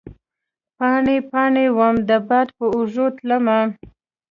[0.77, 3.59] پاڼې، پا ڼې وم د باد په اوږو تلمه